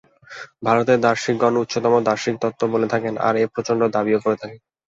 [0.63, 4.59] ভারতের দার্শনিকগণ উচ্চতম দার্শনিক তত্ত্ব বলে থাকেন, আর এই প্রচণ্ড দাবীও করে থাকেন।